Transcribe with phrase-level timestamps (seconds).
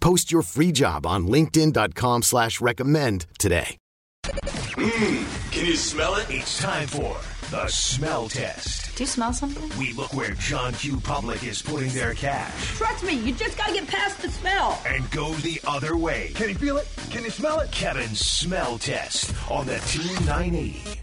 [0.00, 3.76] Post your free job on linkedin.com slash recommend today.
[4.26, 6.26] Mmm, can you smell it?
[6.30, 7.16] It's time for
[7.50, 8.96] the smell test.
[8.96, 9.70] Do you smell something?
[9.78, 11.00] We look where John Q.
[11.00, 14.80] Public is putting their cash Trust me, you just gotta get past the smell.
[14.86, 16.30] and go the other way.
[16.34, 16.88] Can you feel it?
[17.10, 17.70] Can you smell it?
[17.72, 20.99] Kevin's smell test on the Team 980.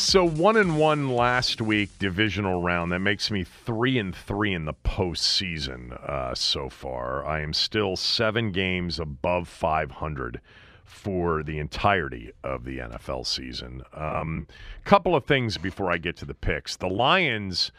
[0.00, 2.90] So one and one last week divisional round.
[2.90, 7.24] That makes me three and three in the postseason uh, so far.
[7.24, 10.40] I am still seven games above 500
[10.84, 13.82] for the entirety of the NFL season.
[13.92, 14.46] Um,
[14.84, 16.76] couple of things before I get to the picks.
[16.76, 17.70] The Lions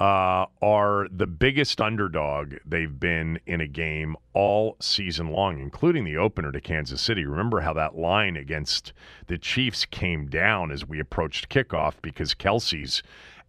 [0.00, 6.16] uh, are the biggest underdog they've been in a game all season long, including the
[6.16, 7.24] opener to Kansas City.
[7.24, 8.92] Remember how that line against
[9.28, 13.02] the Chiefs came down as we approached kickoff because Kelce's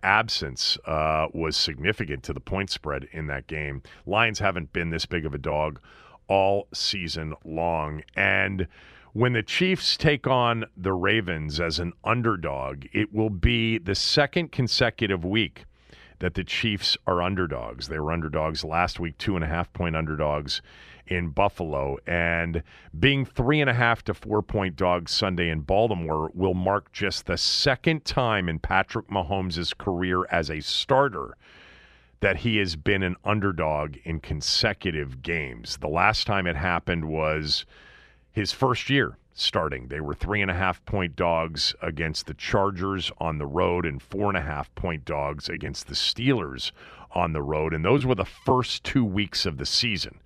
[0.04, 3.82] absence uh, was significant to the point spread in that game.
[4.06, 5.80] Lions haven't been this big of a dog
[6.28, 8.04] all season long.
[8.16, 8.68] And
[9.14, 14.52] when the Chiefs take on the Ravens as an underdog, it will be the second
[14.52, 15.66] consecutive week
[16.20, 17.88] that the Chiefs are underdogs.
[17.88, 20.62] They were underdogs last week, two and a half point underdogs
[21.08, 21.98] in Buffalo.
[22.08, 22.64] And
[22.98, 27.26] being three and a half to four point dogs Sunday in Baltimore will mark just
[27.26, 31.38] the second time in Patrick Mahomes' career as a starter
[32.22, 35.78] that he has been an underdog in consecutive games.
[35.78, 37.66] The last time it happened was
[38.32, 39.90] his first year starting.
[39.90, 44.02] They were three and a half point dogs against the Chargers on the road and
[44.02, 46.72] four and a half point dogs against the Steelers
[47.12, 47.74] on the road.
[47.74, 50.22] And those were the first two weeks of the season.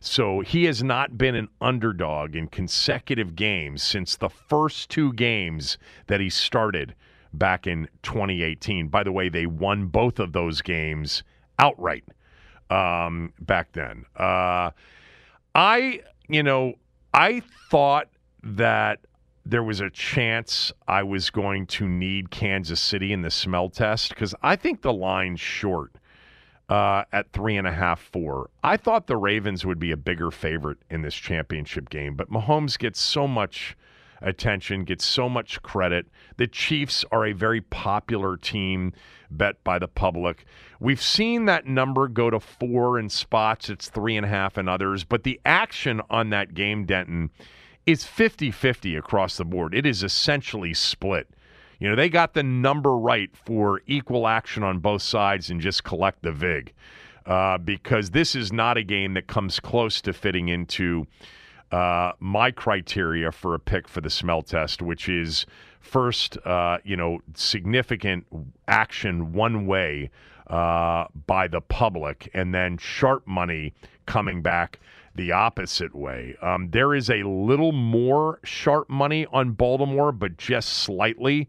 [0.00, 5.78] So he has not been an underdog in consecutive games since the first two games
[6.06, 6.94] that he started
[7.32, 8.88] back in 2018.
[8.88, 11.22] By the way, they won both of those games
[11.58, 12.04] outright
[12.70, 14.04] um, back then.
[14.16, 14.70] Uh,
[15.54, 16.74] I, you know,
[17.12, 18.08] I thought
[18.44, 19.00] that
[19.46, 24.10] there was a chance I was going to need Kansas City in the smell test
[24.10, 25.92] because I think the line's short
[26.68, 28.50] uh, at three and a half, four.
[28.62, 32.78] I thought the Ravens would be a bigger favorite in this championship game, but Mahomes
[32.78, 33.76] gets so much
[34.22, 36.06] attention, gets so much credit.
[36.38, 38.94] The Chiefs are a very popular team
[39.30, 40.46] bet by the public.
[40.80, 44.68] We've seen that number go to four in spots, it's three and a half in
[44.68, 47.30] others, but the action on that game, Denton,
[47.86, 49.74] is 50 50 across the board.
[49.74, 51.28] It is essentially split.
[51.78, 55.84] You know, they got the number right for equal action on both sides and just
[55.84, 56.72] collect the VIG
[57.26, 61.06] uh, because this is not a game that comes close to fitting into
[61.72, 65.46] uh, my criteria for a pick for the smell test, which is
[65.80, 68.26] first, uh, you know, significant
[68.68, 70.10] action one way
[70.46, 73.72] uh, by the public, and then sharp money
[74.06, 74.78] coming back
[75.14, 76.36] the opposite way.
[76.42, 81.48] Um, there is a little more sharp money on Baltimore, but just slightly.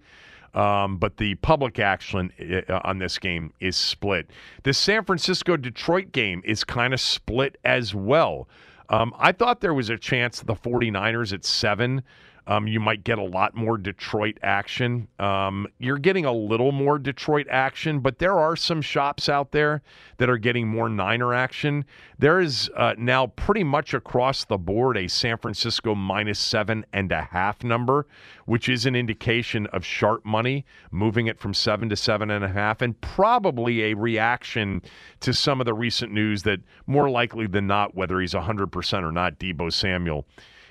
[0.53, 2.31] Um, but the public action
[2.69, 4.29] uh, on this game is split.
[4.63, 8.47] The San Francisco Detroit game is kind of split as well.
[8.87, 12.03] Um, I thought there was a chance the 49ers at seven.
[12.47, 15.07] Um, you might get a lot more Detroit action.
[15.17, 19.81] Um, you're getting a little more Detroit action, but there are some shops out there
[20.17, 21.85] that are getting more Niner action.
[22.19, 27.11] There is uh, now pretty much across the board a San Francisco minus seven and
[27.11, 28.05] a half number,
[28.45, 32.49] which is an indication of sharp money, moving it from seven to seven and a
[32.49, 34.83] half, and probably a reaction
[35.19, 39.11] to some of the recent news that more likely than not, whether he's 100% or
[39.11, 40.25] not, Deebo Samuel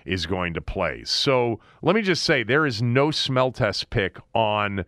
[0.05, 1.03] is going to play.
[1.05, 4.85] So let me just say there is no smell test pick on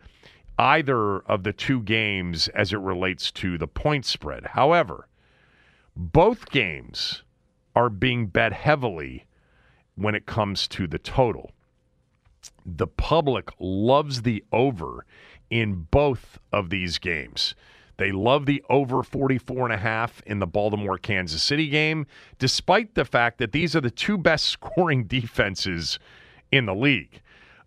[0.58, 4.46] either of the two games as it relates to the point spread.
[4.46, 5.08] However,
[5.94, 7.22] both games
[7.74, 9.26] are being bet heavily
[9.96, 11.52] when it comes to the total.
[12.64, 15.06] the public loves the over
[15.50, 17.54] in both of these games.
[17.98, 22.06] They love the over 44 and a half in the Baltimore Kansas City game,
[22.38, 25.98] despite the fact that these are the two best scoring defenses
[26.52, 27.20] in the league.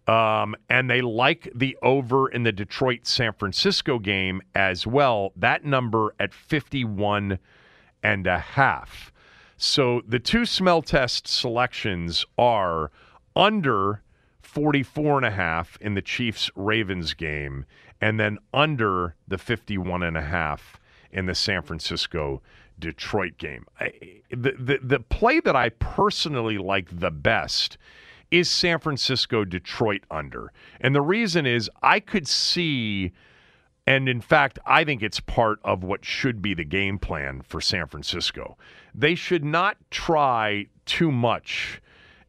[0.08, 5.34] Um, and they like the over in the Detroit San Francisco game as well.
[5.36, 7.38] That number at 51
[8.02, 9.12] and a half.
[9.58, 12.92] So the two smell test selections are
[13.36, 14.02] under
[14.42, 17.66] 44 and a half in the Chiefs Ravens game
[18.02, 20.80] and then under the 51 and a half
[21.12, 22.42] in the San Francisco
[22.80, 23.66] Detroit game.
[23.80, 23.92] I,
[24.30, 27.78] the, the the play that I personally like the best
[28.32, 30.54] is San Francisco Detroit under.
[30.80, 33.12] And the reason is I could see
[33.90, 37.60] and in fact, I think it's part of what should be the game plan for
[37.60, 38.56] San Francisco.
[38.94, 41.82] They should not try too much,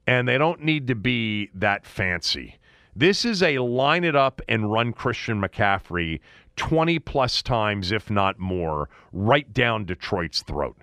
[0.06, 2.56] and they don't need to be that fancy.
[2.94, 6.20] This is a line it up and run Christian McCaffrey
[6.56, 10.76] 20 plus times, if not more, right down Detroit's throat,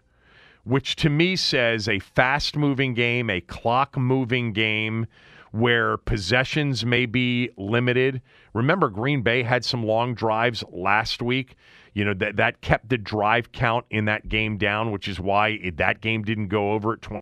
[0.63, 5.06] which to me says a fast moving game, a clock moving game
[5.51, 8.21] where possessions may be limited.
[8.54, 11.56] Remember, Green Bay had some long drives last week.
[11.94, 15.50] You know, that, that kept the drive count in that game down, which is why
[15.50, 17.21] it, that game didn't go over at 20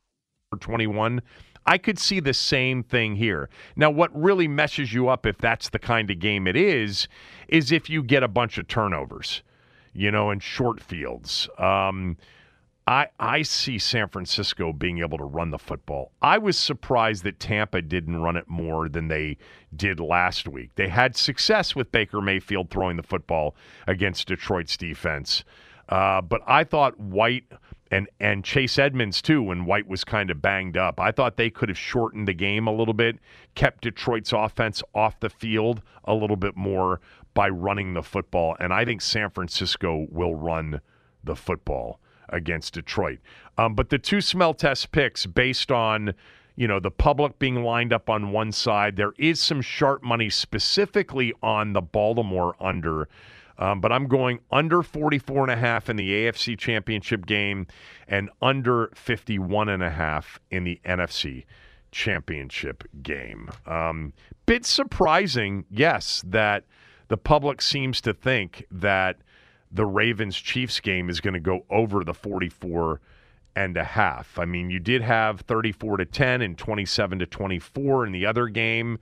[0.51, 1.21] or 21.
[1.65, 3.49] I could see the same thing here.
[3.75, 7.07] Now, what really messes you up if that's the kind of game it is,
[7.47, 9.41] is if you get a bunch of turnovers,
[9.93, 11.49] you know, in short fields.
[11.57, 12.17] Um,
[12.87, 16.11] I, I see San Francisco being able to run the football.
[16.21, 19.37] I was surprised that Tampa didn't run it more than they
[19.75, 20.69] did last week.
[20.75, 23.55] They had success with Baker Mayfield throwing the football
[23.87, 25.43] against Detroit's defense.
[25.89, 27.45] Uh, but I thought White
[27.91, 30.99] and and Chase Edmonds too when White was kind of banged up.
[30.99, 33.19] I thought they could have shortened the game a little bit,
[33.53, 37.01] kept Detroit's offense off the field a little bit more
[37.33, 40.81] by running the football and I think San Francisco will run
[41.23, 41.99] the football
[42.29, 43.19] against Detroit.
[43.57, 46.13] Um, but the two smell test picks based on
[46.55, 50.29] you know the public being lined up on one side, there is some sharp money
[50.29, 53.07] specifically on the Baltimore under.
[53.57, 57.67] Um, but I'm going under 44 and a half in the AFC Championship game
[58.07, 61.45] and under 51 and a half in the NFC
[61.91, 63.49] Championship game.
[63.65, 64.13] Um,
[64.45, 66.65] bit surprising, yes, that
[67.07, 69.17] the public seems to think that
[69.71, 72.99] the Ravens Chiefs game is going to go over the 44
[73.55, 74.37] and a half.
[74.37, 78.47] I mean, you did have 34 to 10 and 27 to 24 in the other
[78.47, 78.99] game.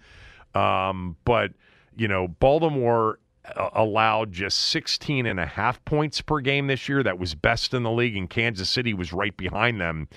[0.54, 1.54] Um, but,
[1.96, 3.20] you know, Baltimore
[3.56, 7.04] allowed just 16 and a half points per game this year.
[7.04, 10.08] That was best in the league, and Kansas City was right behind them,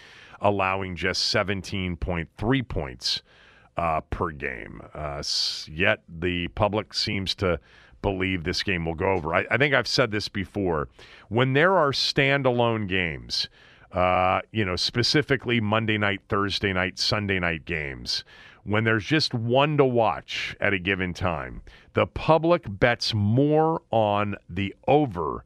[0.40, 3.23] allowing just 17.3 points
[3.76, 4.81] uh, per game.
[4.94, 5.23] Uh,
[5.69, 7.58] yet the public seems to
[8.02, 9.34] believe this game will go over.
[9.34, 10.88] I, I think I've said this before.
[11.28, 13.49] When there are standalone games,
[13.93, 18.25] uh, you know, specifically Monday night, Thursday night, Sunday night games,
[18.66, 21.62] when there's just one to watch at a given time,
[21.94, 25.44] the public bets more on the over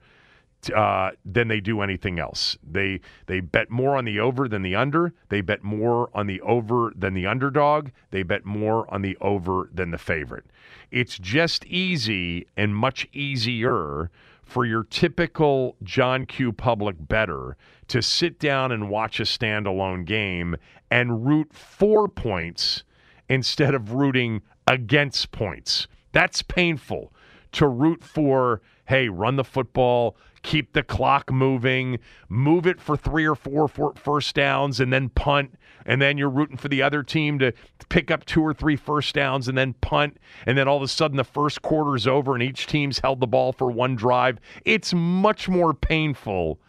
[0.74, 2.56] uh, than they do anything else.
[2.62, 5.12] They they bet more on the over than the under.
[5.28, 7.90] They bet more on the over than the underdog.
[8.10, 10.46] They bet more on the over than the favorite.
[10.90, 14.10] It's just easy and much easier
[14.44, 16.52] for your typical John Q.
[16.52, 17.56] public better
[17.88, 20.56] to sit down and watch a standalone game
[20.90, 22.82] and root for points
[23.30, 25.86] instead of rooting against points.
[26.12, 27.14] That's painful
[27.52, 33.26] to root for, hey, run the football, keep the clock moving, move it for three
[33.26, 35.54] or four first downs, and then punt.
[35.86, 37.52] And then you're rooting for the other team to
[37.88, 40.18] pick up two or three first downs and then punt.
[40.44, 43.26] And then all of a sudden the first quarter's over and each team's held the
[43.26, 44.38] ball for one drive.
[44.64, 46.60] It's much more painful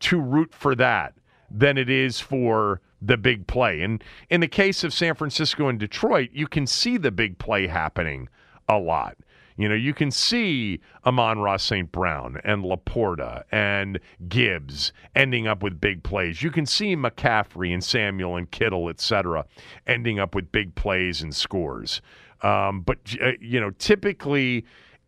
[0.00, 1.14] to root for that
[1.50, 3.82] than it is for the big play.
[3.82, 7.66] And in the case of San Francisco and Detroit, you can see the big play
[7.66, 8.28] happening
[8.68, 9.16] a lot.
[9.56, 11.90] You know, you can see Amon-Ra St.
[11.90, 16.42] Brown and LaPorta and Gibbs ending up with big plays.
[16.42, 19.46] You can see McCaffrey and Samuel and Kittle, et cetera,
[19.86, 22.00] ending up with big plays and scores.
[22.42, 24.64] Um, but, uh, you know, typically.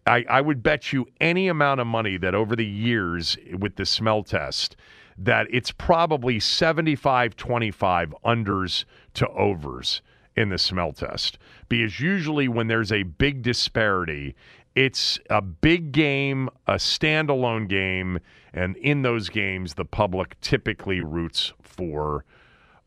[0.06, 3.84] I, I would bet you any amount of money that over the years with the
[3.84, 4.74] smell test,
[5.22, 8.84] that it's probably 75 25 unders
[9.14, 10.00] to overs
[10.36, 14.34] in the smell test because usually when there's a big disparity,
[14.74, 18.18] it's a big game, a standalone game,
[18.54, 22.24] and in those games, the public typically roots for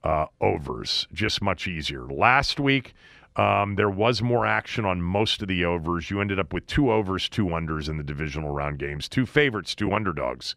[0.04, 1.08] uh, overs.
[1.14, 2.06] Just much easier.
[2.06, 2.94] Last week,
[3.36, 6.12] Um, there was more action on most of the overs.
[6.12, 9.74] You ended up with two overs, two unders in the divisional round games, two favorites,
[9.74, 10.56] two underdogs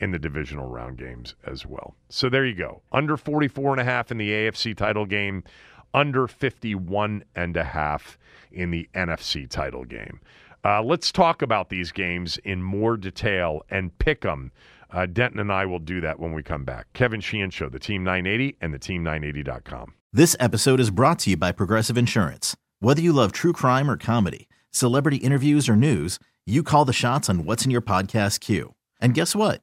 [0.00, 1.94] in the divisional round games as well.
[2.08, 2.82] So there you go.
[2.90, 5.44] Under 44 and a half in the AFC title game,
[5.92, 8.18] under 51 and a half
[8.50, 10.20] in the NFC title game.
[10.64, 14.52] Uh, let's talk about these games in more detail and pick them.
[14.90, 16.92] Uh, Denton and I will do that when we come back.
[16.92, 19.94] Kevin Sheehan Show, the Team 980 and the Team980.com.
[20.12, 22.56] This episode is brought to you by Progressive Insurance.
[22.80, 27.28] Whether you love true crime or comedy, celebrity interviews or news, you call the shots
[27.30, 28.74] on what's in your podcast queue.
[29.00, 29.62] And guess what?